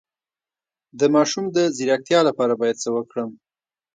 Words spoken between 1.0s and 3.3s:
ماشوم د ځیرکتیا لپاره باید څه وکړم؟